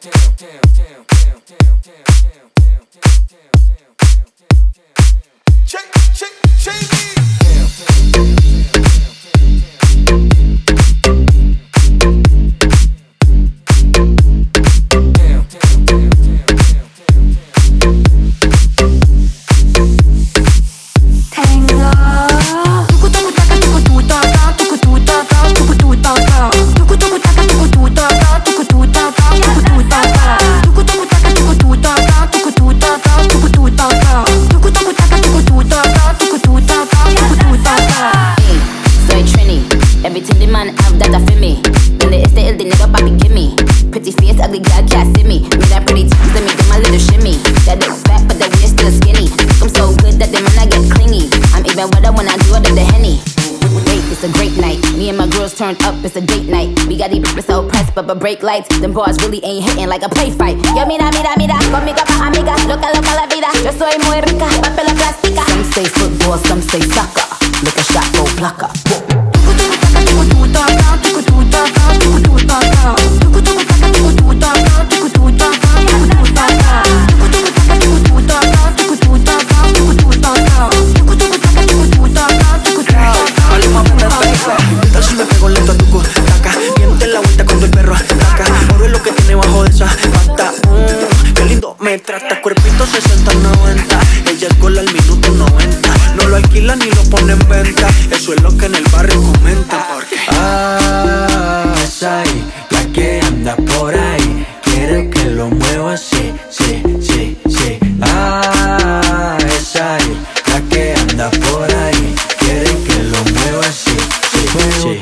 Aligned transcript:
Check, 0.00 0.12
check. 6.16 6.29
ugly 44.50 44.66
god 44.66 44.82
just 44.90 45.06
hit 45.14 45.26
me. 45.30 45.46
Made 45.54 45.70
that 45.70 45.86
pretty 45.86 46.10
touch, 46.10 46.26
let 46.34 46.42
me 46.42 46.50
do 46.58 46.64
my 46.66 46.78
little 46.82 46.98
shimmy. 46.98 47.38
That 47.70 47.78
That 47.78 47.86
is 47.86 48.02
fat, 48.02 48.22
but 48.26 48.36
that 48.42 48.50
we 48.58 48.66
still 48.66 48.90
skinny. 48.90 49.30
I'm 49.62 49.70
so 49.70 49.94
good 50.02 50.18
that 50.18 50.34
the 50.34 50.42
man 50.42 50.56
I 50.66 50.66
get 50.66 50.82
clingy. 50.90 51.30
I'm 51.54 51.62
even 51.70 51.86
wetter 51.94 52.10
when 52.10 52.26
I 52.26 52.34
do 52.42 52.50
it 52.58 52.66
at 52.66 52.74
the 52.74 52.82
henny. 52.90 53.22
Wait, 53.86 54.02
it's 54.10 54.26
a 54.26 54.30
great 54.34 54.58
night. 54.58 54.82
Me 54.98 55.06
and 55.08 55.18
my 55.22 55.30
girls 55.30 55.54
turned 55.54 55.78
up, 55.86 55.94
it's 56.02 56.18
a 56.18 56.20
date 56.20 56.50
night. 56.50 56.74
We 56.90 56.98
got 56.98 57.14
these 57.14 57.22
bitches 57.22 57.46
so 57.46 57.62
pressed, 57.70 57.94
but 57.94 58.10
but 58.10 58.18
break 58.18 58.42
lights. 58.42 58.66
Them 58.82 58.90
bars 58.92 59.16
really 59.22 59.38
ain't 59.46 59.62
hitting 59.62 59.86
like 59.86 60.02
a 60.02 60.10
play 60.10 60.34
fight. 60.34 60.58
Yo, 60.74 60.82
mira, 60.90 61.06
mira, 61.14 61.30
mira, 61.38 61.54
conmigo 61.70 62.02
pa' 62.10 62.26
amiga, 62.26 62.54
loca, 62.66 62.90
loca 62.90 63.12
la 63.14 63.24
vida. 63.30 63.48
Yo 63.62 63.70
soy 63.70 63.94
muy 64.06 64.18
rica, 64.26 64.46
papel 64.66 64.90
plástica. 64.98 65.42
Some 65.46 65.64
say 65.74 65.84
football, 65.94 66.36
some 66.50 66.60
say 66.70 66.82
soccer. 66.90 67.26
Look 67.62 67.78
a 67.78 67.84
shot, 67.92 68.06
go 68.18 68.22
blocker. 68.34 68.70
Me 85.16 85.24
pego 85.26 85.48
lento 85.48 85.72
a 85.72 85.74
tu 85.76 85.84
cutaca 85.86 86.50
Miente 86.78 87.06
la 87.08 87.18
vuelta 87.20 87.44
cuando 87.44 87.64
el 87.66 87.70
perro 87.72 87.94
ataca 87.96 88.44
Oro 88.76 88.84
es 88.84 88.92
lo 88.92 89.02
que 89.02 89.10
tiene 89.10 89.34
bajo 89.34 89.64
de 89.64 89.70
esa 89.70 89.86
pata 89.86 90.52
mm, 90.68 91.34
Qué 91.34 91.44
lindo 91.46 91.76
me 91.80 91.98
trata 91.98 92.40
Cuerpito 92.40 92.86
60-90 92.86 94.30
Ella 94.30 94.48
es 94.48 94.54
cola 94.54 94.80
al 94.82 94.92
minuto 94.92 95.32
90 95.32 95.88
No 96.16 96.28
lo 96.28 96.36
alquila 96.36 96.76
ni 96.76 96.84
lo 96.90 97.02
pone 97.04 97.32
en 97.32 97.48
venta 97.48 97.88
Eso 98.10 98.34
es 98.34 98.40
lo 98.42 98.56
que 98.56 98.66
en 98.66 98.76
el 98.76 98.84
barrio 98.84 99.20
comenta. 99.20 99.84
Porque 99.92 100.14
Ah, 100.28 101.72
ahí, 102.02 102.52
la 102.70 102.84
que 102.92 103.20
anda 103.22 103.56
por 103.56 103.92
ahí 103.94 104.46
Quiero 104.62 105.10
que 105.10 105.24
lo 105.24 105.48
mueva 105.48 105.94
así, 105.94 106.32
sí, 106.50 106.82
sí 107.02 107.19